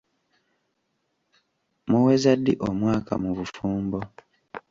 [1.89, 3.99] Muweza ddi omwaka mu bufumbo?